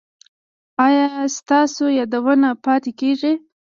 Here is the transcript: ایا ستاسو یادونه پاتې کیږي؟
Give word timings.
ایا 0.85 1.07
ستاسو 1.37 1.85
یادونه 1.99 2.49
پاتې 2.65 2.91
کیږي؟ 2.99 3.33